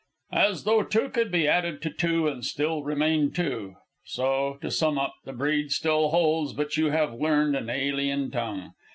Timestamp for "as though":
0.33-0.81